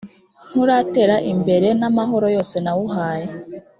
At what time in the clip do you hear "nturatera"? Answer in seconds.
0.49-1.15